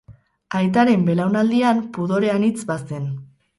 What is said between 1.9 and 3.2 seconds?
pudore anitz bazen.